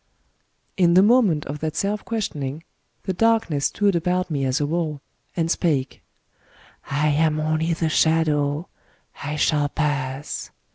[0.41, 2.63] * In the moment of that self questioning,
[3.03, 4.99] the Darkness stood about me as a wall,
[5.35, 6.01] and spake:—
[6.45, 6.47] *^
[6.91, 8.67] I am only the Shadow:
[9.23, 10.49] I shall pass.